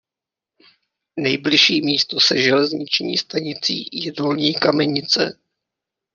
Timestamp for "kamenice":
4.53-5.37